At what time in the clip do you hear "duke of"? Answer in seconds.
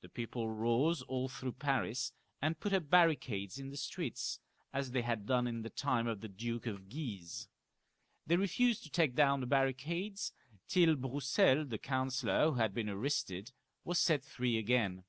6.26-6.88